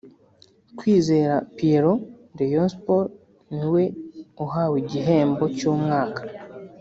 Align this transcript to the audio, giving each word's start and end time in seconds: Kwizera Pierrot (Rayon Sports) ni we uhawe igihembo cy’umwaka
Kwizera 0.77 1.35
Pierrot 1.55 2.01
(Rayon 2.37 2.67
Sports) 2.75 3.15
ni 3.55 3.65
we 3.73 3.83
uhawe 4.45 4.75
igihembo 4.83 5.45
cy’umwaka 5.57 6.21